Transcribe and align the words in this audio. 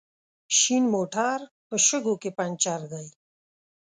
شين 0.57 0.83
موټر 0.93 1.37
په 1.67 1.75
شګو 1.87 2.13
کې 2.21 2.29
پنچر 2.37 2.81
دی 2.91 3.07